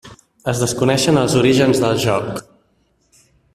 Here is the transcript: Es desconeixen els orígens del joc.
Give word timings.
Es 0.53 0.61
desconeixen 0.61 1.21
els 1.25 1.35
orígens 1.43 1.83
del 1.85 2.01
joc. 2.07 2.43